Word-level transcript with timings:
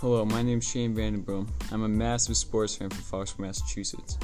Hello, 0.00 0.24
my 0.24 0.42
name 0.42 0.58
is 0.58 0.68
Shane 0.68 0.94
Vandenboom. 0.94 1.48
I'm 1.72 1.82
a 1.82 1.88
massive 1.88 2.36
sports 2.36 2.76
fan 2.76 2.88
from 2.88 3.02
Foxborough, 3.02 3.40
Massachusetts. 3.40 4.16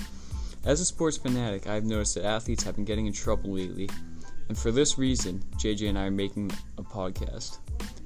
As 0.64 0.80
a 0.80 0.84
sports 0.84 1.16
fanatic, 1.16 1.66
I've 1.66 1.82
noticed 1.82 2.14
that 2.14 2.24
athletes 2.24 2.62
have 2.62 2.76
been 2.76 2.84
getting 2.84 3.08
in 3.08 3.12
trouble 3.12 3.54
lately, 3.54 3.90
and 4.48 4.56
for 4.56 4.70
this 4.70 4.98
reason, 4.98 5.42
JJ 5.56 5.88
and 5.88 5.98
I 5.98 6.04
are 6.04 6.12
making 6.12 6.52
a 6.78 6.82
podcast. 6.84 7.58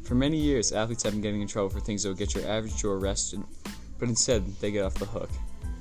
For 0.02 0.14
many 0.14 0.38
years, 0.38 0.72
athletes 0.72 1.02
have 1.02 1.12
been 1.12 1.20
getting 1.20 1.42
in 1.42 1.46
trouble 1.46 1.68
for 1.68 1.78
things 1.78 2.02
that 2.02 2.08
would 2.08 2.16
get 2.16 2.34
your 2.34 2.48
average 2.48 2.74
Joe 2.78 2.92
arrested, 2.92 3.44
but 3.98 4.08
instead, 4.08 4.46
they 4.60 4.70
get 4.70 4.86
off 4.86 4.94
the 4.94 5.04
hook. 5.04 5.28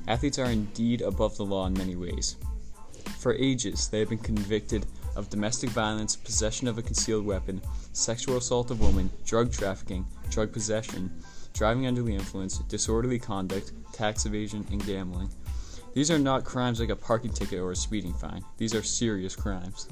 Athletes 0.10 0.40
are 0.40 0.52
indeed 0.52 1.00
above 1.00 1.38
the 1.38 1.46
law 1.46 1.68
in 1.68 1.74
many 1.74 1.96
ways. 1.96 2.36
For 3.18 3.34
ages, 3.36 3.88
they 3.88 4.00
have 4.00 4.10
been 4.10 4.18
convicted 4.18 4.86
of 5.16 5.30
domestic 5.30 5.70
violence, 5.70 6.18
possession 6.18 6.68
of 6.68 6.78
a 6.78 6.82
concealed 6.82 7.26
weapon, 7.26 7.62
sexual 7.94 8.36
assault 8.36 8.72
of 8.72 8.82
women, 8.82 9.10
drug 9.26 9.54
trafficking, 9.54 10.06
drug 10.30 10.52
possession, 10.52 11.10
driving 11.58 11.88
under 11.88 12.04
the 12.04 12.14
influence, 12.14 12.60
disorderly 12.70 13.18
conduct, 13.18 13.72
tax 13.92 14.26
evasion, 14.26 14.66
and 14.72 14.86
gambling. 14.86 15.30
These 15.94 16.12
are 16.12 16.20
not 16.20 16.44
crimes 16.44 16.80
like 16.80 16.90
a 16.90 16.96
parking 16.96 17.32
ticket 17.32 17.60
or 17.60 17.72
a 17.72 17.76
speeding 17.76 18.14
fine. 18.14 18.44
These 18.58 18.76
are 18.76 18.84
serious 18.84 19.36
crimes. 19.36 19.88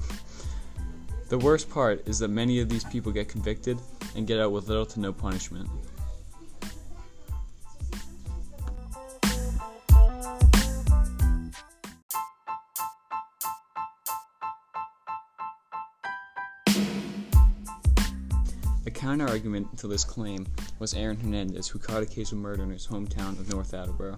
The 1.29 1.39
worst 1.39 1.67
part 1.71 2.07
is 2.07 2.19
that 2.19 2.27
many 2.27 2.59
of 2.59 2.69
these 2.69 2.83
people 2.83 3.11
get 3.11 3.27
convicted 3.27 3.79
and 4.15 4.27
get 4.27 4.39
out 4.39 4.51
with 4.51 4.67
little 4.67 4.85
to 4.85 4.99
no 4.99 5.11
punishment. 5.11 5.67
A 19.05 19.07
counter 19.07 19.27
argument 19.27 19.77
to 19.77 19.87
this 19.87 20.03
claim 20.03 20.47
was 20.79 20.95
Aaron 20.95 21.19
Hernandez, 21.19 21.67
who 21.67 21.77
caught 21.77 22.01
a 22.01 22.07
case 22.07 22.31
of 22.31 22.39
murder 22.39 22.63
in 22.63 22.71
his 22.71 22.87
hometown 22.87 23.39
of 23.39 23.47
North 23.53 23.75
Attleboro. 23.75 24.17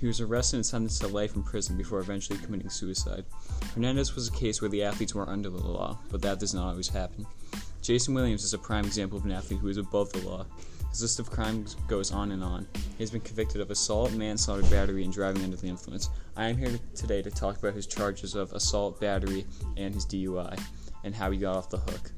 He 0.00 0.08
was 0.08 0.20
arrested 0.20 0.56
and 0.56 0.66
sentenced 0.66 1.00
to 1.02 1.06
life 1.06 1.36
in 1.36 1.44
prison 1.44 1.76
before 1.76 2.00
eventually 2.00 2.40
committing 2.40 2.68
suicide. 2.68 3.24
Hernandez 3.72 4.16
was 4.16 4.26
a 4.26 4.32
case 4.32 4.60
where 4.60 4.68
the 4.68 4.82
athletes 4.82 5.14
were 5.14 5.28
under 5.28 5.48
the 5.48 5.64
law, 5.64 6.00
but 6.10 6.22
that 6.22 6.40
does 6.40 6.54
not 6.54 6.70
always 6.70 6.88
happen. 6.88 7.24
Jayson 7.82 8.16
Williams 8.16 8.42
is 8.42 8.52
a 8.52 8.58
prime 8.58 8.84
example 8.84 9.16
of 9.16 9.24
an 9.24 9.30
athlete 9.30 9.60
who 9.60 9.68
is 9.68 9.76
above 9.76 10.12
the 10.12 10.28
law. 10.28 10.44
His 10.90 11.02
list 11.02 11.20
of 11.20 11.30
crimes 11.30 11.76
goes 11.86 12.10
on 12.10 12.32
and 12.32 12.42
on. 12.42 12.66
He 12.74 13.04
has 13.04 13.12
been 13.12 13.20
convicted 13.20 13.60
of 13.60 13.70
assault, 13.70 14.12
manslaughter, 14.12 14.62
battery, 14.62 15.04
and 15.04 15.12
driving 15.12 15.44
under 15.44 15.56
the 15.56 15.68
influence. 15.68 16.10
I 16.36 16.48
am 16.48 16.58
here 16.58 16.80
today 16.96 17.22
to 17.22 17.30
talk 17.30 17.58
about 17.58 17.74
his 17.74 17.86
charges 17.86 18.34
of 18.34 18.52
assault, 18.54 19.00
battery, 19.00 19.46
and 19.76 19.94
his 19.94 20.04
DUI, 20.04 20.60
and 21.04 21.14
how 21.14 21.30
he 21.30 21.38
got 21.38 21.54
off 21.54 21.70
the 21.70 21.78
hook. 21.78 22.10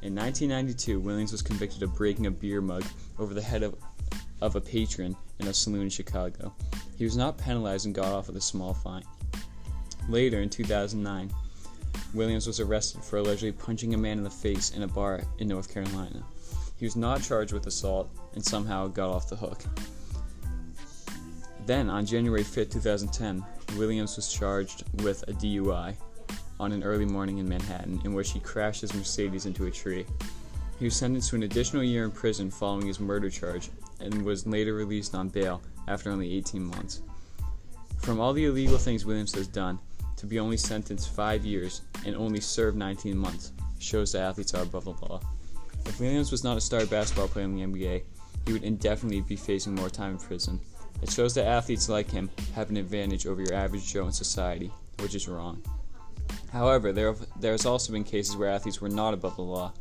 In 0.00 0.14
1992, 0.14 1.00
Williams 1.00 1.32
was 1.32 1.42
convicted 1.42 1.82
of 1.82 1.96
breaking 1.96 2.26
a 2.26 2.30
beer 2.30 2.60
mug 2.60 2.84
over 3.18 3.34
the 3.34 3.42
head 3.42 3.64
of, 3.64 3.74
of 4.40 4.54
a 4.54 4.60
patron 4.60 5.16
in 5.40 5.48
a 5.48 5.52
saloon 5.52 5.82
in 5.82 5.90
Chicago. 5.90 6.54
He 6.96 7.02
was 7.02 7.16
not 7.16 7.36
penalized 7.36 7.86
and 7.86 7.94
got 7.94 8.12
off 8.12 8.28
with 8.28 8.36
a 8.36 8.40
small 8.40 8.72
fine. 8.74 9.02
Later, 10.08 10.40
in 10.40 10.50
2009, 10.50 11.32
Williams 12.14 12.46
was 12.46 12.60
arrested 12.60 13.02
for 13.02 13.16
allegedly 13.16 13.50
punching 13.50 13.92
a 13.92 13.98
man 13.98 14.18
in 14.18 14.24
the 14.24 14.30
face 14.30 14.70
in 14.70 14.84
a 14.84 14.88
bar 14.88 15.20
in 15.40 15.48
North 15.48 15.72
Carolina. 15.72 16.22
He 16.76 16.84
was 16.84 16.94
not 16.94 17.20
charged 17.20 17.52
with 17.52 17.66
assault 17.66 18.08
and 18.34 18.44
somehow 18.44 18.86
got 18.86 19.10
off 19.10 19.28
the 19.28 19.34
hook. 19.34 19.64
Then, 21.66 21.90
on 21.90 22.06
January 22.06 22.44
5, 22.44 22.70
2010, 22.70 23.44
Williams 23.76 24.14
was 24.14 24.32
charged 24.32 24.84
with 25.02 25.24
a 25.26 25.32
DUI 25.32 25.96
on 26.60 26.72
an 26.72 26.82
early 26.82 27.04
morning 27.04 27.38
in 27.38 27.48
Manhattan 27.48 28.00
in 28.04 28.14
which 28.14 28.32
he 28.32 28.40
crashed 28.40 28.80
his 28.80 28.94
Mercedes 28.94 29.46
into 29.46 29.66
a 29.66 29.70
tree. 29.70 30.06
He 30.78 30.84
was 30.84 30.96
sentenced 30.96 31.30
to 31.30 31.36
an 31.36 31.42
additional 31.42 31.82
year 31.82 32.04
in 32.04 32.10
prison 32.10 32.50
following 32.50 32.86
his 32.86 33.00
murder 33.00 33.30
charge 33.30 33.70
and 34.00 34.24
was 34.24 34.46
later 34.46 34.74
released 34.74 35.14
on 35.14 35.28
bail 35.28 35.60
after 35.88 36.10
only 36.10 36.34
18 36.34 36.62
months. 36.62 37.02
From 37.98 38.20
all 38.20 38.32
the 38.32 38.44
illegal 38.44 38.78
things 38.78 39.04
Williams 39.04 39.34
has 39.34 39.48
done, 39.48 39.78
to 40.16 40.26
be 40.26 40.38
only 40.38 40.56
sentenced 40.56 41.10
5 41.14 41.44
years 41.44 41.82
and 42.04 42.16
only 42.16 42.40
serve 42.40 42.74
19 42.76 43.16
months 43.16 43.52
shows 43.78 44.12
that 44.12 44.22
athletes 44.22 44.54
are 44.54 44.62
above 44.62 44.84
the 44.84 44.90
law. 44.90 45.20
If 45.86 46.00
Williams 46.00 46.32
was 46.32 46.44
not 46.44 46.56
a 46.56 46.60
star 46.60 46.84
basketball 46.86 47.28
player 47.28 47.44
in 47.44 47.54
the 47.54 47.62
NBA, 47.62 48.02
he 48.46 48.52
would 48.52 48.64
indefinitely 48.64 49.20
be 49.20 49.36
facing 49.36 49.74
more 49.74 49.90
time 49.90 50.12
in 50.12 50.18
prison. 50.18 50.60
It 51.02 51.10
shows 51.10 51.34
that 51.34 51.46
athletes 51.46 51.88
like 51.88 52.10
him 52.10 52.30
have 52.54 52.70
an 52.70 52.76
advantage 52.76 53.26
over 53.26 53.40
your 53.40 53.54
average 53.54 53.86
Joe 53.92 54.06
in 54.06 54.12
society, 54.12 54.72
which 55.00 55.14
is 55.14 55.28
wrong. 55.28 55.62
However, 56.52 56.92
there, 56.92 57.08
have, 57.08 57.26
there 57.40 57.52
has 57.52 57.66
also 57.66 57.92
been 57.92 58.04
cases 58.04 58.36
where 58.36 58.48
athletes 58.48 58.80
were 58.80 58.88
not 58.88 59.14
above 59.14 59.36
the 59.36 59.42
law 59.42 59.72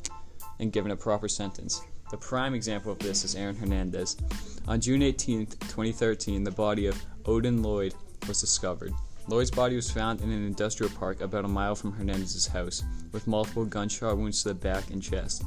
and 0.59 0.71
given 0.71 0.91
a 0.91 0.95
proper 0.95 1.27
sentence. 1.27 1.81
The 2.11 2.17
prime 2.17 2.53
example 2.53 2.91
of 2.91 2.99
this 2.99 3.23
is 3.23 3.35
Aaron 3.35 3.55
Hernandez. 3.55 4.17
On 4.67 4.79
June 4.79 5.01
18, 5.01 5.45
2013, 5.45 6.43
the 6.43 6.51
body 6.51 6.87
of 6.87 7.01
Odin 7.25 7.61
Lloyd 7.61 7.93
was 8.27 8.41
discovered. 8.41 8.93
Lloyd's 9.27 9.51
body 9.51 9.75
was 9.75 9.91
found 9.91 10.21
in 10.21 10.31
an 10.31 10.45
industrial 10.45 10.91
park 10.93 11.19
about 11.19 11.43
a 11.43 11.49
mile 11.49 11.75
from 11.75 11.91
Hernandez's 11.91 12.47
house, 12.47 12.83
with 13.11 13.27
multiple 13.27 13.65
gunshot 13.65 14.17
wounds 14.17 14.41
to 14.43 14.49
the 14.49 14.55
back 14.55 14.89
and 14.89 15.03
chest. 15.03 15.43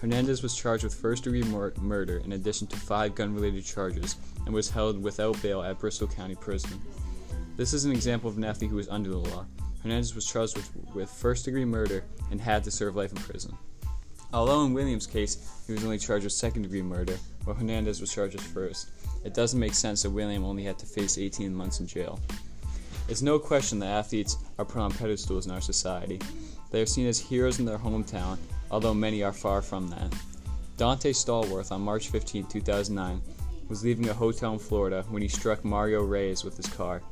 Hernandez 0.00 0.42
was 0.42 0.54
charged 0.54 0.84
with 0.84 0.94
first 0.94 1.24
degree 1.24 1.42
mur- 1.42 1.72
murder 1.80 2.18
in 2.18 2.32
addition 2.32 2.66
to 2.68 2.76
five 2.76 3.14
gun 3.14 3.34
related 3.34 3.64
charges 3.64 4.16
and 4.46 4.54
was 4.54 4.70
held 4.70 5.02
without 5.02 5.40
bail 5.42 5.62
at 5.62 5.80
Bristol 5.80 6.06
County 6.06 6.36
Prison. 6.36 6.80
This 7.56 7.72
is 7.72 7.84
an 7.84 7.92
example 7.92 8.30
of 8.30 8.36
an 8.36 8.44
athlete 8.44 8.70
who 8.70 8.78
is 8.78 8.88
under 8.88 9.10
the 9.10 9.18
law. 9.18 9.46
Hernandez 9.84 10.14
was 10.14 10.24
charged 10.24 10.56
with, 10.56 10.70
with 10.94 11.10
first 11.10 11.44
degree 11.44 11.66
murder 11.66 12.04
and 12.30 12.40
had 12.40 12.64
to 12.64 12.70
serve 12.70 12.96
life 12.96 13.12
in 13.12 13.18
prison. 13.18 13.56
Although 14.32 14.64
in 14.64 14.72
Williams' 14.72 15.06
case, 15.06 15.62
he 15.66 15.74
was 15.74 15.84
only 15.84 15.98
charged 15.98 16.24
with 16.24 16.32
second 16.32 16.62
degree 16.62 16.82
murder, 16.82 17.18
while 17.44 17.54
Hernandez 17.54 18.00
was 18.00 18.12
charged 18.12 18.34
with 18.34 18.46
first, 18.46 18.88
it 19.24 19.34
doesn't 19.34 19.60
make 19.60 19.74
sense 19.74 20.02
that 20.02 20.10
William 20.10 20.42
only 20.42 20.64
had 20.64 20.78
to 20.78 20.86
face 20.86 21.18
18 21.18 21.54
months 21.54 21.80
in 21.80 21.86
jail. 21.86 22.18
It's 23.08 23.20
no 23.20 23.38
question 23.38 23.78
that 23.80 23.88
athletes 23.88 24.38
are 24.58 24.64
put 24.64 24.80
on 24.80 24.90
pedestals 24.90 25.44
in 25.44 25.52
our 25.52 25.60
society. 25.60 26.18
They 26.70 26.80
are 26.80 26.86
seen 26.86 27.06
as 27.06 27.18
heroes 27.20 27.58
in 27.58 27.66
their 27.66 27.78
hometown, 27.78 28.38
although 28.70 28.94
many 28.94 29.22
are 29.22 29.34
far 29.34 29.60
from 29.60 29.88
that. 29.88 30.10
Donté 30.78 31.14
Stallworth 31.14 31.70
on 31.70 31.82
March 31.82 32.08
15, 32.08 32.46
2009, 32.46 33.20
was 33.68 33.84
leaving 33.84 34.08
a 34.08 34.14
hotel 34.14 34.54
in 34.54 34.58
Florida 34.58 35.04
when 35.10 35.20
he 35.20 35.28
struck 35.28 35.62
Mario 35.62 36.02
Reyes 36.02 36.42
with 36.42 36.56
his 36.56 36.66
car. 36.66 37.02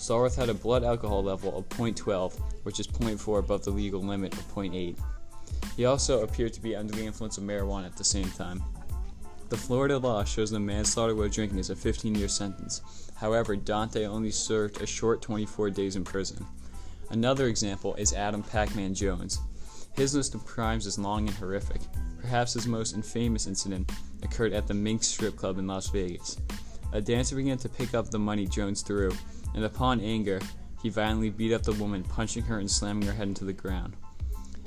Stallworth 0.00 0.34
had 0.34 0.48
a 0.48 0.54
blood 0.54 0.82
alcohol 0.82 1.22
level 1.22 1.54
of 1.58 1.68
0.12, 1.68 2.32
which 2.62 2.80
is 2.80 2.86
0.4 2.86 3.38
above 3.38 3.64
the 3.64 3.70
legal 3.70 4.00
limit 4.00 4.32
of 4.32 4.54
0.8. 4.54 4.98
He 5.76 5.84
also 5.84 6.22
appeared 6.22 6.54
to 6.54 6.62
be 6.62 6.74
under 6.74 6.94
the 6.94 7.04
influence 7.04 7.36
of 7.36 7.44
marijuana 7.44 7.84
at 7.84 7.98
the 7.98 8.04
same 8.04 8.30
time. 8.30 8.62
The 9.50 9.58
Florida 9.58 9.98
law 9.98 10.24
shows 10.24 10.52
that 10.52 10.60
manslaughter 10.60 11.14
while 11.14 11.28
drinking 11.28 11.58
is 11.58 11.68
a 11.68 11.76
15 11.76 12.14
year 12.14 12.28
sentence. 12.28 13.10
However, 13.14 13.54
Donté 13.54 14.06
only 14.06 14.30
served 14.30 14.80
a 14.80 14.86
short 14.86 15.20
24 15.20 15.68
days 15.68 15.96
in 15.96 16.04
prison. 16.04 16.46
Another 17.10 17.48
example 17.48 17.94
is 17.96 18.14
Adam 18.14 18.42
Pac 18.42 18.74
Man 18.74 18.94
Jones. 18.94 19.38
His 19.92 20.14
list 20.14 20.34
of 20.34 20.46
crimes 20.46 20.86
is 20.86 20.98
long 20.98 21.28
and 21.28 21.36
horrific. 21.36 21.82
Perhaps 22.22 22.54
his 22.54 22.66
most 22.66 22.94
infamous 22.94 23.46
incident 23.46 23.92
occurred 24.22 24.54
at 24.54 24.66
the 24.66 24.72
Mink 24.72 25.02
Strip 25.02 25.36
Club 25.36 25.58
in 25.58 25.66
Las 25.66 25.90
Vegas. 25.90 26.38
A 26.94 27.02
dancer 27.02 27.36
began 27.36 27.58
to 27.58 27.68
pick 27.68 27.94
up 27.94 28.10
the 28.10 28.18
money 28.18 28.46
Jones 28.46 28.80
threw, 28.82 29.12
and 29.54 29.64
upon 29.64 30.00
anger, 30.00 30.40
he 30.82 30.88
violently 30.88 31.30
beat 31.30 31.52
up 31.52 31.62
the 31.62 31.72
woman, 31.72 32.02
punching 32.04 32.44
her 32.44 32.58
and 32.58 32.70
slamming 32.70 33.06
her 33.06 33.12
head 33.12 33.28
into 33.28 33.44
the 33.44 33.52
ground. 33.52 33.96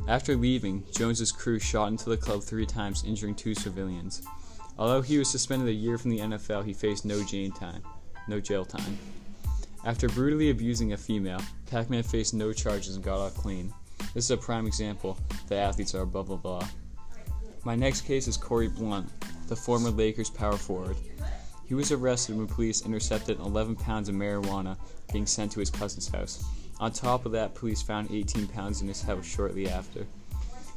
After 0.07 0.35
leaving, 0.35 0.83
Jones's 0.91 1.31
crew 1.31 1.59
shot 1.59 1.87
into 1.87 2.09
the 2.09 2.17
club 2.17 2.43
three 2.43 2.65
times, 2.65 3.03
injuring 3.05 3.35
two 3.35 3.55
civilians. 3.55 4.21
Although 4.77 5.01
he 5.01 5.17
was 5.17 5.29
suspended 5.29 5.69
a 5.69 5.73
year 5.73 5.97
from 5.97 6.11
the 6.11 6.19
NFL, 6.19 6.65
he 6.65 6.73
faced 6.73 7.05
no 7.05 7.23
jail 7.23 7.51
time. 7.51 7.81
No 8.27 8.39
jail 8.39 8.65
time. 8.65 8.97
After 9.85 10.09
brutally 10.09 10.49
abusing 10.49 10.93
a 10.93 10.97
female, 10.97 11.41
Pac-Man 11.69 12.03
faced 12.03 12.33
no 12.33 12.53
charges 12.53 12.95
and 12.95 13.03
got 13.03 13.19
off 13.19 13.35
clean. 13.35 13.73
This 14.13 14.25
is 14.25 14.31
a 14.31 14.37
prime 14.37 14.67
example 14.67 15.17
that 15.47 15.57
athletes 15.57 15.95
are 15.95 16.01
above 16.01 16.27
the 16.27 16.37
law. 16.37 16.65
My 17.63 17.75
next 17.75 18.01
case 18.01 18.27
is 18.27 18.37
Corie 18.37 18.67
Blount, 18.67 19.09
the 19.47 19.55
former 19.55 19.89
Lakers 19.89 20.29
power 20.29 20.57
forward. 20.57 20.97
He 21.65 21.73
was 21.73 21.91
arrested 21.91 22.37
when 22.37 22.47
police 22.47 22.85
intercepted 22.85 23.39
11 23.39 23.75
pounds 23.77 24.09
of 24.09 24.15
marijuana 24.15 24.77
being 25.11 25.25
sent 25.25 25.51
to 25.53 25.59
his 25.59 25.69
cousin's 25.69 26.07
house. 26.07 26.43
On 26.79 26.91
top 26.91 27.25
of 27.25 27.31
that, 27.31 27.55
police 27.55 27.81
found 27.81 28.11
18 28.11 28.47
pounds 28.47 28.81
in 28.81 28.87
his 28.87 29.01
house 29.01 29.25
shortly 29.25 29.69
after. 29.69 30.05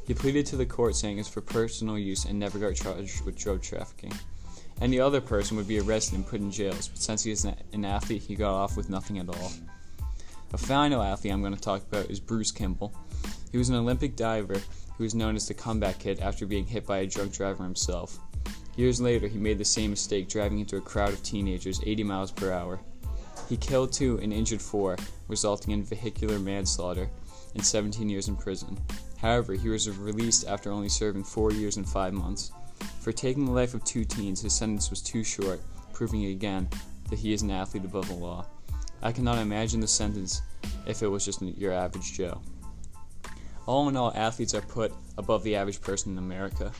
He 0.05 0.13
pleaded 0.13 0.45
to 0.47 0.55
the 0.55 0.65
court 0.65 0.95
saying 0.95 1.19
it's 1.19 1.27
for 1.27 1.41
personal 1.41 1.99
use 1.99 2.25
and 2.25 2.39
never 2.39 2.59
got 2.59 2.75
charged 2.75 3.25
with 3.25 3.37
drug 3.37 3.61
trafficking. 3.61 4.13
Any 4.79 4.99
other 4.99 5.19
person 5.19 5.57
would 5.57 5.67
be 5.67 5.79
arrested 5.79 6.15
and 6.15 6.25
put 6.25 6.39
in 6.39 6.51
jails, 6.51 6.87
but 6.87 7.01
since 7.01 7.23
he 7.23 7.31
is 7.31 7.45
an 7.45 7.83
athlete, 7.83 8.21
he 8.21 8.35
got 8.35 8.53
off 8.53 8.77
with 8.77 8.89
nothing 8.89 9.19
at 9.19 9.27
all. 9.27 9.51
A 10.53 10.57
final 10.57 11.01
athlete 11.01 11.33
I'm 11.33 11.41
going 11.41 11.55
to 11.55 11.59
talk 11.59 11.81
about 11.81 12.09
is 12.09 12.21
Bruce 12.21 12.51
Kimball. 12.51 12.93
He 13.51 13.57
was 13.57 13.67
an 13.69 13.75
Olympic 13.75 14.15
diver 14.15 14.61
who 14.97 15.03
was 15.03 15.13
known 15.15 15.35
as 15.35 15.47
the 15.47 15.53
comeback 15.53 15.99
kid 15.99 16.19
after 16.19 16.45
being 16.45 16.65
hit 16.65 16.85
by 16.85 16.99
a 16.99 17.07
drunk 17.07 17.33
driver 17.33 17.63
himself. 17.63 18.17
Years 18.77 19.01
later, 19.01 19.27
he 19.27 19.39
made 19.39 19.57
the 19.57 19.65
same 19.65 19.89
mistake 19.89 20.29
driving 20.29 20.59
into 20.59 20.77
a 20.77 20.81
crowd 20.81 21.09
of 21.09 21.23
teenagers 21.23 21.81
80 21.83 22.03
miles 22.03 22.31
per 22.31 22.51
hour. 22.51 22.79
He 23.49 23.57
killed 23.57 23.91
two 23.91 24.19
and 24.21 24.31
injured 24.31 24.61
four, 24.61 24.97
resulting 25.27 25.73
in 25.73 25.83
vehicular 25.83 26.37
manslaughter 26.37 27.09
and 27.55 27.65
17 27.65 28.07
years 28.07 28.27
in 28.27 28.35
prison. 28.35 28.77
However, 29.17 29.53
he 29.53 29.67
was 29.67 29.89
released 29.89 30.47
after 30.47 30.71
only 30.71 30.89
serving 30.89 31.23
four 31.23 31.51
years 31.51 31.77
and 31.77 31.89
five 31.89 32.13
months. 32.13 32.51
For 33.01 33.11
taking 33.11 33.45
the 33.45 33.51
life 33.51 33.73
of 33.73 33.83
two 33.83 34.05
teens, 34.05 34.41
his 34.41 34.53
sentence 34.53 34.91
was 34.91 35.01
too 35.01 35.23
short, 35.23 35.59
proving 35.91 36.25
again 36.25 36.69
that 37.09 37.17
he 37.17 37.33
is 37.33 37.41
an 37.41 37.49
athlete 37.49 37.85
above 37.85 38.07
the 38.07 38.13
law. 38.13 38.45
I 39.01 39.11
cannot 39.11 39.39
imagine 39.39 39.79
the 39.79 39.87
sentence 39.87 40.43
if 40.85 41.01
it 41.01 41.07
was 41.07 41.25
just 41.25 41.41
your 41.41 41.73
average 41.73 42.13
Joe. 42.13 42.41
All 43.65 43.89
in 43.89 43.97
all, 43.97 44.13
athletes 44.15 44.53
are 44.53 44.61
put 44.61 44.93
above 45.17 45.43
the 45.43 45.55
average 45.55 45.81
person 45.81 46.11
in 46.11 46.19
America. 46.19 46.71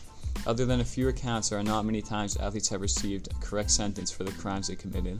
Other 0.45 0.66
than 0.66 0.80
a 0.80 0.86
few 0.86 1.10
accounts, 1.10 1.50
there 1.50 1.60
are 1.60 1.63
not 1.63 1.86
many 1.86 2.01
times 2.01 2.38
athletes 2.38 2.69
have 2.69 2.81
received 2.81 3.28
a 3.28 3.45
correct 3.45 3.72
sentence 3.72 4.12
for 4.12 4.24
the 4.24 4.31
crimes 4.34 4.68
they 4.68 4.75
committed. 4.75 5.19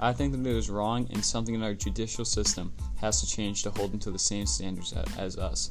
I 0.00 0.12
think 0.12 0.32
that 0.32 0.40
it 0.40 0.56
is 0.56 0.70
wrong 0.70 1.08
and 1.12 1.24
something 1.24 1.54
in 1.54 1.62
our 1.62 1.74
judicial 1.74 2.24
system 2.24 2.72
has 2.96 3.20
to 3.20 3.26
change 3.26 3.62
to 3.62 3.70
hold 3.70 3.92
them 3.92 4.00
to 4.00 4.10
the 4.10 4.18
same 4.18 4.46
standards 4.46 4.92
as 5.18 5.38
us. 5.38 5.70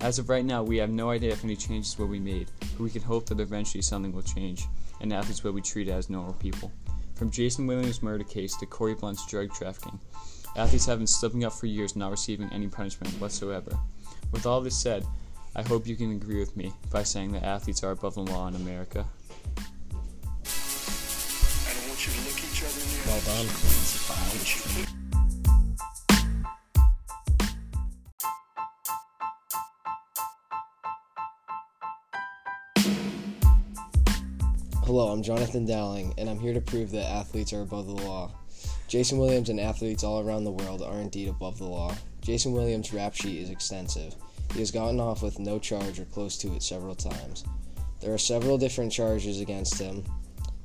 As 0.00 0.20
of 0.20 0.28
right 0.28 0.44
now, 0.44 0.62
we 0.62 0.76
have 0.76 0.90
no 0.90 1.10
idea 1.10 1.32
if 1.32 1.42
any 1.42 1.56
changes 1.56 1.98
will 1.98 2.06
be 2.06 2.20
made, 2.20 2.48
but 2.60 2.80
we 2.80 2.90
can 2.90 3.02
hope 3.02 3.26
that 3.26 3.40
eventually 3.40 3.82
something 3.82 4.12
will 4.12 4.22
change 4.22 4.64
and 5.00 5.12
athletes 5.12 5.42
will 5.42 5.52
be 5.52 5.60
treated 5.60 5.92
as 5.92 6.08
normal 6.08 6.34
people. 6.34 6.70
From 7.16 7.30
Jayson 7.32 7.66
Williams' 7.66 8.00
murder 8.00 8.22
case 8.22 8.56
to 8.58 8.66
Corie 8.66 8.94
Blount's 8.94 9.26
drug 9.26 9.52
trafficking, 9.52 9.98
athletes 10.56 10.86
have 10.86 10.98
been 10.98 11.06
slipping 11.08 11.44
up 11.44 11.52
for 11.52 11.66
years, 11.66 11.96
not 11.96 12.12
receiving 12.12 12.48
any 12.52 12.68
punishment 12.68 13.12
whatsoever. 13.20 13.76
With 14.30 14.46
all 14.46 14.60
this 14.60 14.78
said, 14.78 15.04
I 15.58 15.62
hope 15.62 15.88
you 15.88 15.96
can 15.96 16.12
agree 16.12 16.38
with 16.38 16.56
me 16.56 16.72
by 16.92 17.02
saying 17.02 17.32
that 17.32 17.42
athletes 17.42 17.82
are 17.82 17.90
above 17.90 18.14
the 18.14 18.20
law 18.20 18.46
in 18.46 18.54
America. 18.54 19.04
Well 23.04 23.20
done. 23.26 23.46
Hello, 34.84 35.08
I'm 35.08 35.24
Jonathan 35.24 35.66
Dowling, 35.66 36.14
and 36.18 36.30
I'm 36.30 36.38
here 36.38 36.54
to 36.54 36.60
prove 36.60 36.92
that 36.92 37.10
athletes 37.10 37.52
are 37.52 37.62
above 37.62 37.88
the 37.88 37.94
law. 38.04 38.30
Jayson 38.86 39.18
Williams 39.18 39.48
and 39.48 39.58
athletes 39.58 40.04
all 40.04 40.20
around 40.20 40.44
the 40.44 40.52
world 40.52 40.82
are 40.82 41.00
indeed 41.00 41.28
above 41.28 41.58
the 41.58 41.66
law. 41.66 41.92
Jayson 42.22 42.52
Williams' 42.52 42.92
rap 42.92 43.12
sheet 43.12 43.42
is 43.42 43.50
extensive. 43.50 44.14
He 44.58 44.62
has 44.62 44.72
gotten 44.72 44.98
off 44.98 45.22
with 45.22 45.38
no 45.38 45.60
charge 45.60 46.00
or 46.00 46.04
close 46.06 46.36
to 46.38 46.52
it 46.54 46.64
several 46.64 46.96
times. 46.96 47.44
There 48.00 48.12
are 48.12 48.18
several 48.18 48.58
different 48.58 48.90
charges 48.90 49.40
against 49.40 49.78
him 49.78 50.02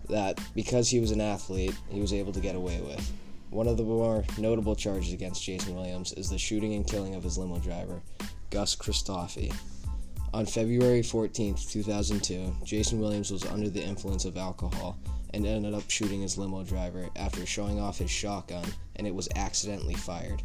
that, 0.10 0.42
because 0.56 0.90
he 0.90 1.00
was 1.00 1.12
an 1.12 1.22
athlete, 1.22 1.76
he 1.92 2.02
was 2.02 2.12
able 2.12 2.34
to 2.34 2.40
get 2.40 2.56
away 2.56 2.82
with. 2.82 3.14
One 3.52 3.68
of 3.68 3.78
the 3.78 3.84
more 3.84 4.26
notable 4.40 4.76
charges 4.76 5.14
against 5.14 5.44
Jayson 5.44 5.76
Williams 5.76 6.12
is 6.14 6.28
the 6.28 6.40
shooting 6.40 6.74
and 6.74 6.88
killing 6.88 7.14
of 7.14 7.24
his 7.24 7.38
limo 7.38 7.60
driver, 7.60 8.02
Gus 8.50 8.76
Christofi. 8.76 9.54
On 10.34 10.48
February 10.48 11.04
14, 11.04 11.54
2002, 11.54 12.56
Jayson 12.64 13.00
Williams 13.00 13.30
was 13.30 13.46
under 13.46 13.70
the 13.70 13.84
influence 13.84 14.26
of 14.26 14.38
alcohol 14.38 14.98
and 15.36 15.46
ended 15.46 15.76
up 15.76 15.88
shooting 15.88 16.22
his 16.22 16.36
limo 16.36 16.64
driver 16.64 17.10
after 17.16 17.46
showing 17.46 17.80
off 17.80 18.00
his 18.00 18.10
shotgun 18.10 18.66
and 18.96 19.06
it 19.06 19.14
was 19.14 19.30
accidentally 19.36 19.94
fired. 19.94 20.42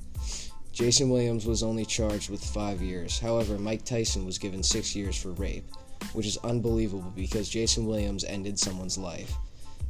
Jayson 0.72 1.10
Williams 1.10 1.46
was 1.46 1.62
only 1.62 1.84
charged 1.84 2.30
with 2.30 2.44
five 2.44 2.80
years. 2.80 3.18
However, 3.18 3.58
Mike 3.58 3.84
Tyson 3.84 4.24
was 4.24 4.38
given 4.38 4.62
six 4.62 4.94
years 4.94 5.20
for 5.20 5.30
rape, 5.30 5.64
which 6.12 6.26
is 6.26 6.38
unbelievable 6.38 7.12
because 7.16 7.48
Jayson 7.48 7.86
Williams 7.86 8.24
ended 8.24 8.58
someone's 8.58 8.98
life. 8.98 9.32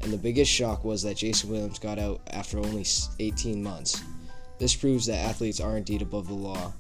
And 0.02 0.12
the 0.12 0.18
biggest 0.18 0.50
shock 0.50 0.84
was 0.84 1.02
that 1.02 1.16
Jayson 1.16 1.50
Williams 1.50 1.78
got 1.78 1.98
out 1.98 2.20
after 2.30 2.58
only 2.58 2.86
18 3.18 3.62
months. 3.62 4.02
This 4.58 4.74
proves 4.74 5.06
that 5.06 5.24
athletes 5.24 5.60
are 5.60 5.76
indeed 5.76 6.02
above 6.02 6.28
the 6.28 6.34
law 6.34 6.72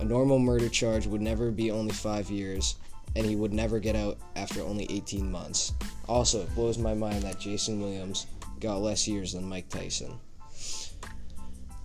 a 0.00 0.04
normal 0.04 0.38
murder 0.38 0.68
charge 0.68 1.06
would 1.06 1.20
never 1.20 1.50
be 1.50 1.70
only 1.70 1.92
five 1.92 2.30
years, 2.30 2.76
and 3.14 3.26
he 3.26 3.36
would 3.36 3.52
never 3.52 3.78
get 3.78 3.96
out 3.96 4.18
after 4.36 4.62
only 4.62 4.86
18 4.90 5.30
months. 5.30 5.72
Also, 6.08 6.42
it 6.42 6.54
blows 6.54 6.78
my 6.78 6.94
mind 6.94 7.22
that 7.22 7.38
Jayson 7.38 7.80
Williams 7.80 8.26
got 8.60 8.80
less 8.80 9.06
years 9.06 9.32
than 9.32 9.48
Mike 9.48 9.68
Tyson. 9.68 10.18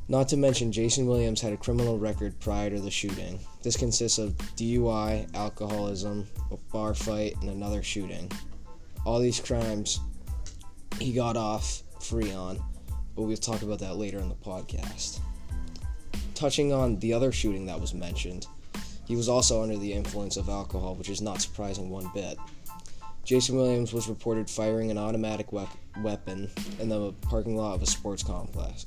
Not 0.09 0.29
to 0.29 0.37
mention, 0.37 0.71
Jayson 0.71 1.05
Williams 1.05 1.41
had 1.41 1.53
a 1.53 1.57
criminal 1.57 1.99
record 1.99 2.39
prior 2.39 2.69
to 2.69 2.79
the 2.79 2.91
shooting. 2.91 3.39
This 3.61 3.75
consists 3.75 4.19
of 4.19 4.37
DUI, 4.55 5.33
alcoholism, 5.35 6.27
a 6.51 6.57
bar 6.71 6.93
fight, 6.93 7.35
and 7.41 7.49
another 7.49 7.83
shooting. 7.83 8.31
All 9.05 9.19
these 9.19 9.39
crimes 9.39 9.99
he 10.99 11.13
got 11.13 11.35
off 11.35 11.83
free 12.01 12.31
on, 12.33 12.57
but 13.15 13.23
we'll 13.23 13.37
talk 13.37 13.61
about 13.61 13.79
that 13.79 13.97
later 13.97 14.19
in 14.19 14.29
the 14.29 14.35
podcast 14.35 15.19
touching 16.37 16.71
on 16.71 16.99
the 16.99 17.11
other 17.11 17.31
shooting 17.31 17.65
that 17.65 17.81
was 17.81 17.95
mentioned, 17.95 18.45
he 19.05 19.15
was 19.15 19.27
also 19.27 19.63
under 19.63 19.75
the 19.75 19.91
influence 19.91 20.37
of 20.37 20.49
alcohol, 20.49 20.93
which 20.93 21.09
is 21.09 21.19
not 21.19 21.41
surprising 21.41 21.89
one 21.89 22.09
bit. 22.13 22.37
Jayson 23.25 23.55
Williams 23.55 23.91
was 23.91 24.07
reported 24.07 24.47
firing 24.47 24.91
an 24.91 24.99
automatic 24.99 25.51
we- 25.51 25.67
weapon 26.01 26.49
in 26.79 26.89
the 26.89 27.11
parking 27.23 27.57
lot 27.57 27.73
of 27.73 27.81
a 27.81 27.87
sports 27.87 28.21
complex. 28.21 28.85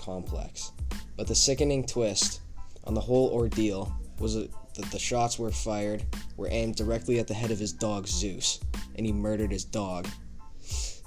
Complex. 0.00 0.72
But 1.16 1.26
the 1.26 1.34
sickening 1.34 1.86
twist 1.86 2.40
on 2.84 2.94
the 2.94 3.00
whole 3.00 3.30
ordeal 3.30 3.94
was 4.18 4.34
that 4.34 4.90
the 4.90 4.98
shots 4.98 5.38
were 5.38 5.50
fired 5.50 6.04
were 6.36 6.48
aimed 6.50 6.76
directly 6.76 7.18
at 7.18 7.26
the 7.26 7.34
head 7.34 7.50
of 7.50 7.58
his 7.58 7.72
dog 7.72 8.06
Zeus, 8.06 8.60
and 8.96 9.06
he 9.06 9.12
murdered 9.12 9.52
his 9.52 9.64
dog 9.64 10.06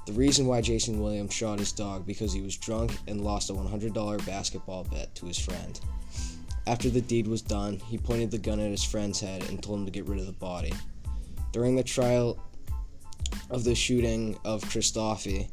the 0.06 0.14
reason 0.14 0.48
why 0.48 0.60
Jayson 0.60 1.00
Williams 1.00 1.34
shot 1.34 1.60
his 1.60 1.72
dog 1.72 2.06
because 2.06 2.34
he 2.34 2.42
was 2.42 2.58
drunk 2.58 2.98
and 3.08 3.24
lost 3.24 3.50
a 3.50 3.54
$100 3.54 4.26
basketball 4.26 4.84
bet 4.84 5.16
to 5.16 5.26
his 5.26 5.40
friend. 5.40 5.80
After 6.68 6.90
the 6.90 7.00
deed 7.00 7.26
was 7.26 7.42
done, 7.42 7.80
he 7.88 7.98
pointed 7.98 8.30
the 8.30 8.38
gun 8.38 8.60
at 8.60 8.72
his 8.72 8.84
friend's 8.84 9.22
head 9.22 9.48
and 9.50 9.64
told 9.64 9.80
him 9.80 9.86
to 9.86 9.92
get 9.92 10.06
rid 10.08 10.20
of 10.20 10.26
the 10.26 10.34
body. 10.34 10.74
During 11.54 11.78
the 11.78 11.84
trial 11.84 12.38
of 13.50 13.64
the 13.64 13.76
shooting 13.76 14.38
of 14.44 14.64
Christofi, 14.66 15.48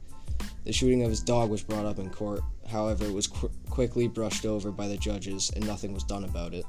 the 0.64 0.72
shooting 0.72 1.02
of 1.02 1.10
his 1.10 1.20
dog 1.20 1.50
was 1.50 1.62
brought 1.62 1.86
up 1.86 1.98
in 1.98 2.10
court. 2.10 2.40
However, 2.68 3.04
it 3.04 3.12
was 3.12 3.26
qu- 3.26 3.50
quickly 3.68 4.08
brushed 4.08 4.46
over 4.46 4.70
by 4.70 4.88
the 4.88 4.96
judges 4.96 5.50
and 5.54 5.66
nothing 5.66 5.92
was 5.92 6.04
done 6.04 6.24
about 6.24 6.54
it. 6.54 6.64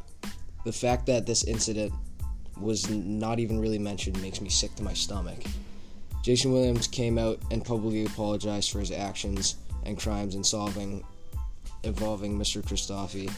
The 0.66 0.72
fact 0.72 1.06
that 1.08 1.26
this 1.26 1.44
incident 1.44 1.94
was 2.60 2.90
not 2.90 3.40
even 3.40 3.60
really 3.60 3.80
mentioned 3.80 4.22
makes 4.22 4.42
me 4.42 4.50
sick 4.50 4.76
to 4.76 4.84
my 4.84 4.94
stomach. 4.94 5.40
Jayson 6.24 6.52
Williams 6.52 6.88
came 6.88 7.18
out 7.18 7.40
and 7.50 7.66
publicly 7.66 8.06
apologized 8.06 8.72
for 8.72 8.80
his 8.80 8.92
actions 8.92 9.56
and 9.86 9.98
crimes 9.98 10.36
involving 10.36 11.04
involving 11.84 12.38
Mr. 12.38 12.62
Christofi. 12.62 13.32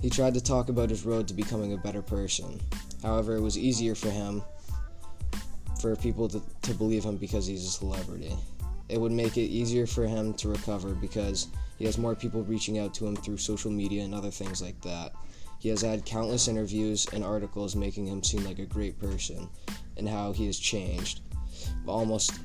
He 0.00 0.08
tried 0.08 0.34
to 0.34 0.40
talk 0.40 0.68
about 0.68 0.90
his 0.90 1.04
road 1.04 1.26
to 1.28 1.34
becoming 1.34 1.72
a 1.72 1.78
better 1.78 2.02
person. 2.02 2.60
However, 3.02 3.34
it 3.34 3.40
was 3.40 3.58
easier 3.58 3.94
for 3.94 4.10
him 4.10 4.42
for 5.80 5.96
people 5.96 6.28
to, 6.28 6.42
to 6.62 6.74
believe 6.74 7.04
him 7.04 7.16
because 7.16 7.46
he's 7.46 7.64
a 7.64 7.70
celebrity. 7.70 8.32
It 8.88 9.00
would 9.00 9.12
make 9.12 9.36
it 9.36 9.42
easier 9.42 9.86
for 9.86 10.06
him 10.06 10.34
to 10.34 10.48
recover 10.48 10.94
because 10.94 11.48
he 11.78 11.84
has 11.86 11.98
more 11.98 12.14
people 12.14 12.42
reaching 12.42 12.78
out 12.78 12.94
to 12.94 13.06
him 13.06 13.16
through 13.16 13.38
social 13.38 13.70
media 13.70 14.02
and 14.02 14.14
other 14.14 14.30
things 14.30 14.62
like 14.62 14.80
that. 14.82 15.12
He 15.58 15.70
has 15.70 15.80
had 15.80 16.04
countless 16.04 16.48
interviews 16.48 17.06
and 17.12 17.24
articles 17.24 17.74
making 17.74 18.06
him 18.06 18.22
seem 18.22 18.44
like 18.44 18.58
a 18.58 18.66
great 18.66 18.98
person 19.00 19.48
and 19.96 20.08
how 20.08 20.32
he 20.32 20.46
has 20.46 20.58
changed 20.58 21.20
But 21.86 21.92
almost 21.92 22.38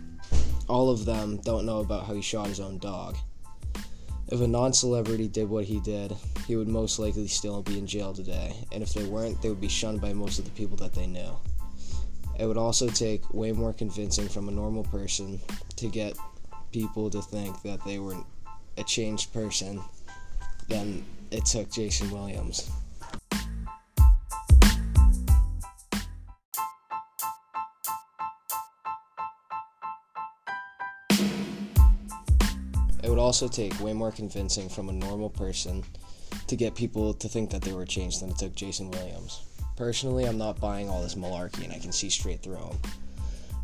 all 0.67 0.89
of 0.89 1.05
them 1.05 1.41
don't 1.43 1.65
know 1.65 1.79
about 1.79 2.05
how 2.05 2.13
he 2.13 2.21
shot 2.21 2.47
his 2.47 2.59
own 2.59 2.77
dog. 2.77 3.17
If 4.31 4.41
a 4.41 4.47
non 4.47 4.73
celebrity 4.73 5.27
did 5.27 5.49
what 5.49 5.65
he 5.65 5.79
did, 5.79 6.15
he 6.47 6.55
would 6.55 6.67
most 6.67 6.99
likely 6.99 7.27
still 7.27 7.63
be 7.63 7.79
in 7.79 7.87
jail 7.87 8.13
today, 8.13 8.55
and 8.71 8.83
if 8.83 8.93
they 8.93 9.03
weren't, 9.03 9.41
they 9.41 9.49
would 9.49 9.59
be 9.59 9.67
shunned 9.67 10.01
by 10.01 10.13
most 10.13 10.37
of 10.37 10.45
the 10.45 10.51
people 10.51 10.77
that 10.77 10.93
they 10.93 11.07
knew. 11.07 11.31
It 12.39 12.45
would 12.45 12.57
also 12.57 12.87
take 12.87 13.33
way 13.33 13.51
more 13.51 13.73
convincing 13.73 14.29
from 14.29 14.47
a 14.47 14.51
normal 14.51 14.85
person 14.85 15.41
to 15.75 15.89
get 15.89 16.17
people 16.71 17.09
to 17.09 17.21
think 17.21 17.61
that 17.63 17.83
they 17.83 17.99
were 17.99 18.15
a 18.77 18.83
changed 18.83 19.33
person 19.33 19.81
than 20.69 21.03
it 21.31 21.45
took 21.45 21.69
Jayson 21.69 22.09
Williams. 22.11 22.71
It 33.03 33.09
would 33.09 33.19
also 33.19 33.49
take 33.49 33.77
way 33.81 33.91
more 33.91 34.13
convincing 34.13 34.69
from 34.69 34.87
a 34.87 34.93
normal 34.93 35.29
person 35.29 35.83
to 36.47 36.55
get 36.55 36.73
people 36.73 37.13
to 37.15 37.27
think 37.27 37.49
that 37.49 37.63
they 37.63 37.73
were 37.73 37.85
changed 37.85 38.21
than 38.21 38.29
it 38.29 38.37
took 38.37 38.55
Jayson 38.55 38.91
Williams. 38.91 39.48
Personally, 39.79 40.25
I'm 40.25 40.37
not 40.37 40.59
buying 40.59 40.89
all 40.89 41.01
this 41.01 41.15
malarkey 41.15 41.63
and 41.63 41.71
I 41.71 41.79
can 41.79 41.93
see 41.93 42.09
straight 42.09 42.43
through 42.43 42.57
him. 42.57 42.77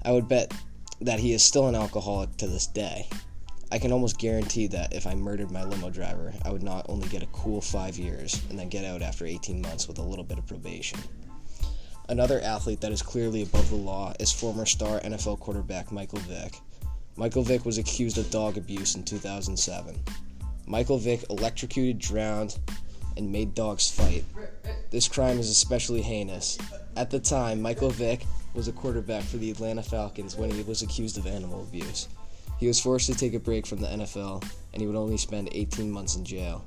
I 0.06 0.14
would 0.14 0.30
bet 0.30 0.54
that 1.02 1.20
he 1.20 1.34
is 1.34 1.44
still 1.44 1.68
an 1.68 1.76
alcoholic 1.76 2.38
to 2.38 2.48
this 2.48 2.68
day. 2.68 3.10
I 3.70 3.80
can 3.80 3.92
almost 3.92 4.18
guarantee 4.18 4.68
that 4.68 4.94
if 4.94 5.06
I 5.06 5.14
murdered 5.14 5.52
my 5.52 5.66
limo 5.66 5.90
driver, 5.90 6.34
I 6.46 6.54
would 6.54 6.64
not 6.64 6.86
only 6.88 7.10
get 7.10 7.22
a 7.22 7.28
cool 7.34 7.60
five 7.60 7.98
years 7.98 8.42
and 8.50 8.58
then 8.58 8.70
get 8.70 8.86
out 8.86 9.02
after 9.02 9.26
18 9.26 9.62
months 9.62 9.90
with 9.90 9.98
a 9.98 10.04
little 10.04 10.24
bit 10.24 10.38
of 10.38 10.48
probation. 10.48 11.00
Another 12.08 12.40
athlete 12.40 12.80
that 12.80 12.94
is 12.94 13.02
clearly 13.02 13.42
above 13.42 13.70
the 13.70 13.76
law 13.76 14.14
is 14.18 14.32
former 14.32 14.66
star 14.66 15.02
NFL 15.02 15.42
quarterback 15.42 15.92
Michael 15.92 16.20
Vick. 16.20 16.62
Michael 17.18 17.44
Vick 17.44 17.66
was 17.66 17.78
accused 17.78 18.18
of 18.18 18.32
dog 18.32 18.56
abuse 18.56 18.96
in 18.96 19.04
2007. 19.04 20.00
Michael 20.66 20.98
Vick 20.98 21.26
electrocuted, 21.30 22.00
drowned, 22.00 22.58
and 23.18 23.32
made 23.32 23.56
dogs 23.56 23.90
fight. 23.90 24.24
This 24.92 25.08
crime 25.08 25.40
is 25.40 25.50
especially 25.50 26.02
heinous. 26.02 26.58
At 26.96 27.10
the 27.10 27.20
time, 27.20 27.62
Michael 27.62 27.90
Vick 27.90 28.26
was 28.54 28.68
a 28.68 28.72
quarterback 28.72 29.24
for 29.24 29.38
the 29.38 29.52
Atlanta 29.52 29.84
Falcons 29.84 30.36
when 30.36 30.50
he 30.50 30.64
was 30.64 30.82
accused 30.82 31.18
of 31.18 31.28
animal 31.28 31.62
abuse. 31.62 32.08
He 32.58 32.68
was 32.68 32.80
forced 32.80 33.08
to 33.08 33.16
take 33.16 33.34
a 33.34 33.40
break 33.40 33.68
from 33.68 33.82
the 33.82 33.88
NFL, 33.88 34.50
and 34.74 34.82
he 34.82 34.88
would 34.88 34.96
only 34.96 35.18
spend 35.18 35.50
18 35.52 35.92
months 35.92 36.16
in 36.16 36.24
jail. 36.24 36.66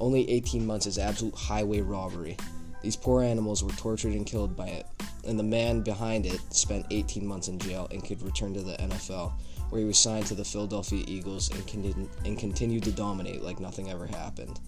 Only 0.00 0.28
18 0.28 0.66
months 0.66 0.86
is 0.86 0.98
absolute 0.98 1.34
highway 1.34 1.80
robbery. 1.80 2.36
These 2.82 2.96
poor 2.96 3.22
animals 3.22 3.62
were 3.62 3.70
tortured 3.72 4.12
and 4.12 4.26
killed 4.26 4.56
by 4.56 4.66
it, 4.68 4.86
and 5.24 5.38
the 5.38 5.44
man 5.44 5.82
behind 5.82 6.26
it 6.26 6.40
spent 6.52 6.86
18 6.90 7.26
months 7.26 7.48
in 7.48 7.58
jail 7.58 7.86
and 7.90 8.04
could 8.04 8.22
return 8.22 8.54
to 8.54 8.62
the 8.62 8.76
NFL, 8.76 9.32
where 9.68 9.80
he 9.80 9.86
was 9.86 9.98
signed 9.98 10.26
to 10.26 10.34
the 10.34 10.44
Philadelphia 10.44 11.04
Eagles 11.06 11.50
and, 11.50 11.66
con- 11.68 12.08
and 12.24 12.38
continued 12.38 12.82
to 12.84 12.92
dominate 12.92 13.42
like 13.42 13.60
nothing 13.60 13.90
ever 13.90 14.06
happened. 14.06 14.58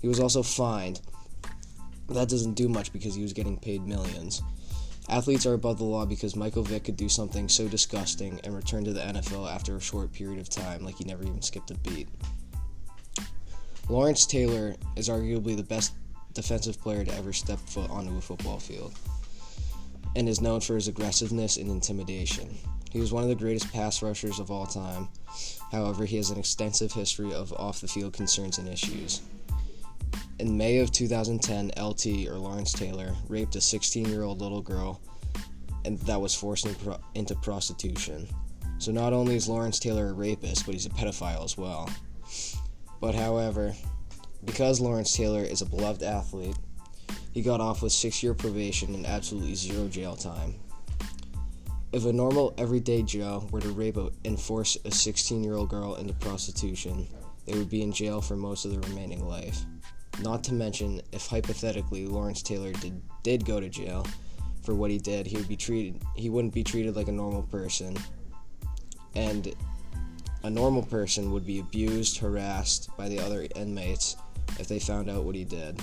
He 0.00 0.08
was 0.08 0.20
also 0.20 0.42
fined. 0.42 1.00
That 2.08 2.28
doesn't 2.28 2.54
do 2.54 2.68
much 2.68 2.92
because 2.92 3.14
he 3.14 3.22
was 3.22 3.32
getting 3.32 3.58
paid 3.58 3.86
millions. 3.86 4.42
Athletes 5.08 5.46
are 5.46 5.54
above 5.54 5.78
the 5.78 5.84
law 5.84 6.06
because 6.06 6.36
Michael 6.36 6.62
Vick 6.62 6.84
could 6.84 6.96
do 6.96 7.08
something 7.08 7.48
so 7.48 7.68
disgusting 7.68 8.40
and 8.44 8.54
return 8.54 8.84
to 8.84 8.92
the 8.92 9.00
NFL 9.00 9.52
after 9.52 9.76
a 9.76 9.80
short 9.80 10.12
period 10.12 10.38
of 10.38 10.48
time, 10.48 10.84
like 10.84 10.96
he 10.96 11.04
never 11.04 11.24
even 11.24 11.42
skipped 11.42 11.70
a 11.70 11.74
beat. 11.78 12.08
Lawrence 13.88 14.24
Taylor 14.24 14.76
is 14.94 15.08
arguably 15.08 15.56
the 15.56 15.64
best 15.64 15.94
defensive 16.32 16.80
player 16.80 17.04
to 17.04 17.14
ever 17.16 17.32
step 17.32 17.58
foot 17.58 17.90
onto 17.90 18.16
a 18.16 18.20
football 18.20 18.60
field 18.60 18.94
and 20.16 20.28
is 20.28 20.40
known 20.40 20.60
for 20.60 20.74
his 20.74 20.88
aggressiveness 20.88 21.56
and 21.56 21.68
intimidation. 21.68 22.56
He 22.90 23.00
was 23.00 23.12
one 23.12 23.22
of 23.22 23.28
the 23.28 23.34
greatest 23.34 23.72
pass 23.72 24.02
rushers 24.02 24.40
of 24.40 24.50
all 24.50 24.66
time. 24.66 25.08
However, 25.70 26.04
he 26.04 26.16
has 26.16 26.30
an 26.30 26.38
extensive 26.38 26.92
history 26.92 27.32
of 27.32 27.52
off 27.52 27.80
the 27.80 27.88
field 27.88 28.12
concerns 28.12 28.58
and 28.58 28.68
issues. 28.68 29.22
In 30.40 30.56
May 30.56 30.78
of 30.78 30.90
2010, 30.90 31.72
LT, 31.76 32.26
or 32.26 32.38
Lawrence 32.38 32.72
Taylor, 32.72 33.14
raped 33.28 33.56
a 33.56 33.60
16 33.60 34.08
year 34.08 34.22
old 34.22 34.40
little 34.40 34.62
girl 34.62 34.98
and 35.84 35.98
that 36.00 36.18
was 36.18 36.34
forced 36.34 36.66
into 37.14 37.34
prostitution. 37.36 38.26
So 38.78 38.90
not 38.90 39.12
only 39.12 39.36
is 39.36 39.50
Lawrence 39.50 39.78
Taylor 39.78 40.08
a 40.08 40.12
rapist, 40.14 40.64
but 40.64 40.72
he's 40.72 40.86
a 40.86 40.90
pedophile 40.90 41.44
as 41.44 41.58
well. 41.58 41.90
But 43.02 43.14
however, 43.14 43.74
because 44.42 44.80
Lawrence 44.80 45.14
Taylor 45.14 45.42
is 45.42 45.60
a 45.60 45.66
beloved 45.66 46.02
athlete, 46.02 46.56
he 47.32 47.42
got 47.42 47.60
off 47.60 47.82
with 47.82 47.92
six 47.92 48.22
year 48.22 48.32
probation 48.32 48.94
and 48.94 49.04
absolutely 49.04 49.54
zero 49.54 49.88
jail 49.88 50.16
time. 50.16 50.54
If 51.92 52.06
a 52.06 52.12
normal 52.14 52.54
everyday 52.56 53.02
Joe 53.02 53.46
were 53.50 53.60
to 53.60 53.72
rape 53.72 53.98
and 54.24 54.40
force 54.40 54.78
a 54.86 54.90
16 54.90 55.44
year 55.44 55.56
old 55.56 55.68
girl 55.68 55.96
into 55.96 56.14
prostitution, 56.14 57.06
they 57.44 57.58
would 57.58 57.68
be 57.68 57.82
in 57.82 57.92
jail 57.92 58.22
for 58.22 58.36
most 58.36 58.64
of 58.64 58.70
their 58.70 58.88
remaining 58.88 59.28
life. 59.28 59.66
Not 60.22 60.44
to 60.44 60.54
mention, 60.54 61.00
if 61.12 61.26
hypothetically 61.26 62.06
Lawrence 62.06 62.42
Taylor 62.42 62.72
did, 62.72 63.00
did 63.22 63.44
go 63.44 63.60
to 63.60 63.68
jail 63.68 64.06
for 64.62 64.74
what 64.74 64.90
he 64.90 64.98
did, 64.98 65.26
he 65.26 65.36
would 65.36 65.48
be 65.48 65.56
treated 65.56 66.00
he 66.14 66.28
wouldn't 66.28 66.54
be 66.54 66.62
treated 66.62 66.96
like 66.96 67.08
a 67.08 67.12
normal 67.12 67.42
person. 67.44 67.96
And 69.14 69.54
a 70.42 70.50
normal 70.50 70.82
person 70.82 71.32
would 71.32 71.46
be 71.46 71.60
abused, 71.60 72.18
harassed 72.18 72.90
by 72.96 73.08
the 73.08 73.18
other 73.18 73.46
inmates 73.56 74.16
if 74.58 74.68
they 74.68 74.78
found 74.78 75.10
out 75.10 75.24
what 75.24 75.34
he 75.34 75.44
did. 75.44 75.80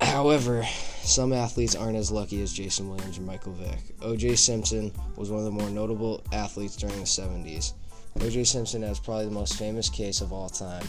However, 0.00 0.64
some 1.02 1.32
athletes 1.32 1.74
aren't 1.74 1.96
as 1.96 2.10
lucky 2.10 2.42
as 2.42 2.52
Jayson 2.52 2.88
Williams 2.88 3.18
or 3.18 3.22
Michael 3.22 3.52
Vick. 3.52 3.94
O.J. 4.02 4.36
Simpson 4.36 4.92
was 5.16 5.30
one 5.30 5.38
of 5.38 5.44
the 5.44 5.50
more 5.50 5.70
notable 5.70 6.22
athletes 6.32 6.76
during 6.76 6.96
the 6.96 7.04
70s. 7.04 7.72
O.J. 8.20 8.44
Simpson 8.44 8.82
has 8.82 8.98
probably 8.98 9.26
the 9.26 9.30
most 9.30 9.58
famous 9.58 9.88
case 9.88 10.20
of 10.20 10.32
all 10.32 10.48
time. 10.48 10.86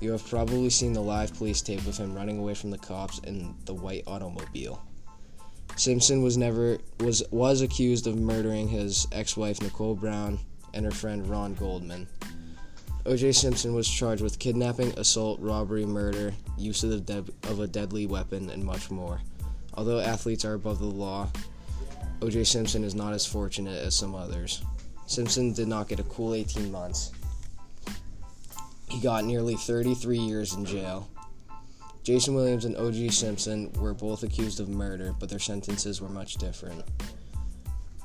You 0.00 0.12
have 0.12 0.26
probably 0.28 0.70
seen 0.70 0.92
the 0.92 1.00
live 1.00 1.34
police 1.34 1.62
tape 1.62 1.86
of 1.86 1.96
him 1.96 2.14
running 2.14 2.38
away 2.38 2.54
from 2.54 2.70
the 2.70 2.78
cops 2.78 3.18
in 3.20 3.54
the 3.64 3.74
white 3.74 4.04
automobile. 4.06 4.82
Simpson 5.76 6.22
was 6.22 6.36
never 6.36 6.78
was 7.00 7.22
was 7.30 7.60
accused 7.60 8.06
of 8.06 8.16
murdering 8.16 8.68
his 8.68 9.06
ex-wife 9.12 9.60
Nicole 9.60 9.94
Brown 9.94 10.38
and 10.72 10.84
her 10.84 10.92
friend 10.92 11.26
Ron 11.26 11.54
Goldman. 11.54 12.06
O.J. 13.06 13.32
Simpson 13.32 13.74
was 13.74 13.88
charged 13.88 14.22
with 14.22 14.38
kidnapping, 14.38 14.98
assault, 14.98 15.38
robbery, 15.40 15.84
murder, 15.84 16.32
use 16.56 16.82
of, 16.84 17.04
de- 17.04 17.24
of 17.44 17.60
a 17.60 17.66
deadly 17.66 18.06
weapon, 18.06 18.48
and 18.48 18.64
much 18.64 18.90
more. 18.90 19.20
Although 19.74 20.00
athletes 20.00 20.44
are 20.46 20.54
above 20.54 20.78
the 20.78 20.86
law, 20.86 21.28
O.J. 22.22 22.44
Simpson 22.44 22.82
is 22.82 22.94
not 22.94 23.12
as 23.12 23.26
fortunate 23.26 23.84
as 23.84 23.94
some 23.94 24.14
others. 24.14 24.62
Simpson 25.06 25.52
did 25.52 25.68
not 25.68 25.88
get 25.88 26.00
a 26.00 26.04
cool 26.04 26.32
18 26.32 26.72
months. 26.72 27.12
He 28.94 29.00
got 29.00 29.24
nearly 29.24 29.56
33 29.56 30.18
years 30.18 30.54
in 30.54 30.64
jail. 30.64 31.10
Jayson 32.04 32.32
Williams 32.32 32.64
and 32.64 32.76
O.J. 32.76 33.08
Simpson 33.08 33.72
were 33.72 33.92
both 33.92 34.22
accused 34.22 34.60
of 34.60 34.68
murder, 34.68 35.12
but 35.18 35.28
their 35.28 35.40
sentences 35.40 36.00
were 36.00 36.08
much 36.08 36.34
different. 36.34 36.84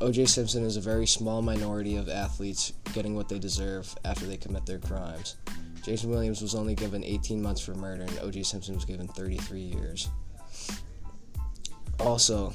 O.J. 0.02 0.26
Simpson 0.26 0.64
is 0.64 0.78
a 0.78 0.82
very 0.82 1.06
small 1.06 1.44
minority 1.44 1.96
of 1.96 2.10
athletes 2.10 2.74
getting 2.92 3.16
what 3.16 3.30
they 3.30 3.38
deserve 3.38 3.96
after 4.04 4.26
they 4.26 4.36
commit 4.36 4.66
their 4.66 4.80
crimes. 4.80 5.36
Jayson 5.84 6.10
Williams 6.10 6.42
was 6.42 6.56
only 6.56 6.74
given 6.74 7.04
18 7.04 7.40
months 7.40 7.62
for 7.62 7.76
murder, 7.76 8.02
and 8.02 8.20
O.J. 8.22 8.42
Simpson 8.42 8.74
was 8.74 8.84
given 8.84 9.08
33 9.08 9.60
years. 9.62 10.10
Also, 12.00 12.52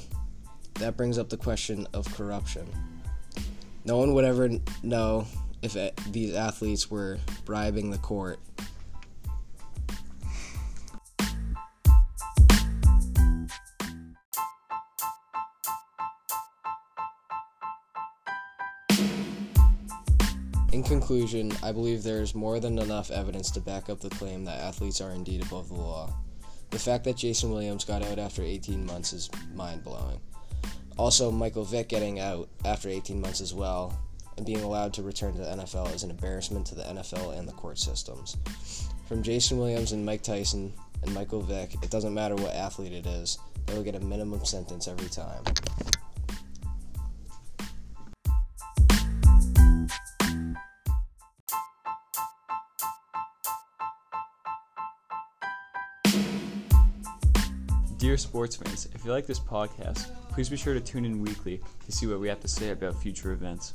that 0.73 0.97
brings 0.97 1.17
up 1.17 1.29
the 1.29 1.37
question 1.37 1.87
of 1.93 2.13
corruption. 2.13 2.67
No 3.85 3.95
one 3.95 4.13
would 4.13 4.25
ever 4.25 4.49
know 4.83 5.25
if 5.65 5.95
these 6.11 6.35
athletes 6.35 6.91
were 6.91 7.17
bribing 7.43 7.89
the 7.89 7.97
court 7.97 8.39
In 20.71 20.83
conclusion, 20.83 21.53
I 21.63 21.71
believe 21.71 22.03
there 22.03 22.21
is 22.21 22.35
more 22.35 22.59
than 22.59 22.77
enough 22.77 23.09
evidence 23.09 23.49
to 23.51 23.61
back 23.61 23.89
up 23.89 24.01
the 24.01 24.09
claim 24.09 24.43
that 24.43 24.59
athletes 24.59 24.99
are 24.99 25.11
indeed 25.11 25.41
above 25.41 25.69
the 25.69 25.75
law. 25.75 26.13
The 26.69 26.77
fact 26.77 27.05
that 27.05 27.15
Jayson 27.15 27.49
Williams 27.49 27.85
got 27.85 28.03
out 28.03 28.19
after 28.19 28.43
18 28.43 28.85
months 28.85 29.13
is 29.13 29.29
mind 29.53 29.85
blowing. 29.85 30.19
Also, 30.97 31.31
Michael 31.31 31.63
Vick 31.63 31.87
getting 31.87 32.19
out 32.19 32.49
after 32.65 32.89
18 32.89 33.21
months 33.21 33.39
as 33.39 33.53
well 33.53 33.97
and 34.37 34.45
being 34.45 34.61
allowed 34.61 34.93
to 34.93 35.03
return 35.03 35.33
to 35.33 35.39
the 35.39 35.45
NFL 35.45 35.93
is 35.93 36.03
an 36.03 36.09
embarrassment 36.09 36.65
to 36.67 36.75
the 36.75 36.83
NFL 36.83 37.37
and 37.37 37.47
the 37.47 37.53
court 37.53 37.79
systems. 37.79 38.37
From 39.07 39.23
Jayson 39.23 39.57
Williams 39.57 39.91
and 39.91 40.05
Mike 40.05 40.23
Tyson 40.23 40.73
and 41.03 41.13
Michael 41.13 41.41
Vick, 41.41 41.75
it 41.81 41.89
doesn't 41.89 42.13
matter 42.13 42.35
what 42.35 42.53
athlete 42.53 42.93
it 42.93 43.05
is, 43.05 43.37
they 43.65 43.73
will 43.73 43.83
get 43.83 43.95
a 43.95 43.99
minimum 43.99 44.43
sentence 44.43 44.87
every 44.87 45.09
time. 45.09 45.43
Dear 57.97 58.17
sports 58.17 58.55
fans, 58.55 58.87
if 58.93 59.03
you 59.03 59.11
like 59.11 59.25
this 59.25 59.39
podcast, 59.39 60.11
please 60.29 60.47
be 60.47 60.57
sure 60.57 60.75
to 60.75 60.79
tune 60.79 61.05
in 61.05 61.21
weekly 61.21 61.59
to 61.85 61.91
see 61.91 62.05
what 62.05 62.19
we 62.19 62.27
have 62.27 62.39
to 62.41 62.47
say 62.47 62.69
about 62.69 63.01
future 63.01 63.31
events. 63.31 63.73